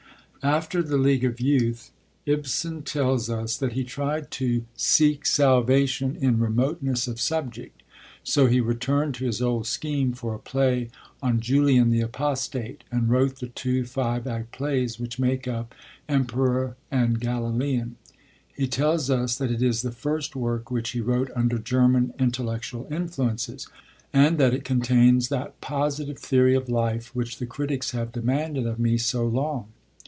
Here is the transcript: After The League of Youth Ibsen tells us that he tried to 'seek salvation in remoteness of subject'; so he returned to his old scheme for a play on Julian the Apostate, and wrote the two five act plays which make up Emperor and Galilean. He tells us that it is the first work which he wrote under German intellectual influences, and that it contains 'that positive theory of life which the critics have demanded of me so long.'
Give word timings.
After 0.43 0.81
The 0.81 0.97
League 0.97 1.23
of 1.23 1.39
Youth 1.39 1.91
Ibsen 2.25 2.81
tells 2.81 3.29
us 3.29 3.55
that 3.57 3.73
he 3.73 3.83
tried 3.83 4.31
to 4.31 4.65
'seek 4.75 5.27
salvation 5.27 6.17
in 6.19 6.39
remoteness 6.39 7.07
of 7.07 7.21
subject'; 7.21 7.83
so 8.23 8.47
he 8.47 8.59
returned 8.59 9.13
to 9.15 9.25
his 9.25 9.39
old 9.39 9.67
scheme 9.67 10.13
for 10.13 10.33
a 10.33 10.39
play 10.39 10.89
on 11.21 11.41
Julian 11.41 11.91
the 11.91 12.01
Apostate, 12.01 12.83
and 12.91 13.07
wrote 13.07 13.35
the 13.35 13.49
two 13.49 13.85
five 13.85 14.25
act 14.25 14.51
plays 14.51 14.99
which 14.99 15.19
make 15.19 15.47
up 15.47 15.75
Emperor 16.09 16.75
and 16.89 17.19
Galilean. 17.19 17.97
He 18.55 18.65
tells 18.67 19.11
us 19.11 19.35
that 19.35 19.51
it 19.51 19.61
is 19.61 19.83
the 19.83 19.91
first 19.91 20.35
work 20.35 20.71
which 20.71 20.89
he 20.89 21.01
wrote 21.01 21.29
under 21.35 21.59
German 21.59 22.15
intellectual 22.17 22.87
influences, 22.89 23.67
and 24.11 24.39
that 24.39 24.55
it 24.55 24.65
contains 24.65 25.27
'that 25.29 25.61
positive 25.61 26.17
theory 26.17 26.55
of 26.55 26.67
life 26.67 27.15
which 27.15 27.37
the 27.37 27.45
critics 27.45 27.91
have 27.91 28.11
demanded 28.11 28.65
of 28.65 28.79
me 28.79 28.97
so 28.97 29.23
long.' 29.23 29.67